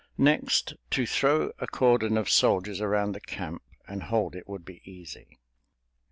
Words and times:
Next, 0.17 0.73
to 0.89 1.05
throw 1.05 1.51
a 1.59 1.67
cordon 1.67 2.17
of 2.17 2.27
soldiers 2.27 2.81
around 2.81 3.11
the 3.11 3.19
camp 3.21 3.61
and 3.87 4.01
hold 4.01 4.35
it 4.35 4.49
would 4.49 4.65
be 4.65 4.81
easy. 4.83 5.37